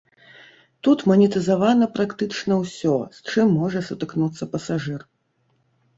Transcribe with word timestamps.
Тут 0.87 1.03
манетызавана 1.11 1.89
практычна 1.99 2.57
ўсё, 2.63 2.95
з 3.19 3.35
чым 3.35 3.47
можа 3.61 3.79
сутыкнуцца 3.91 4.43
пасажыр. 4.55 5.01